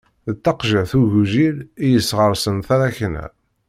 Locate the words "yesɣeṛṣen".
1.93-2.57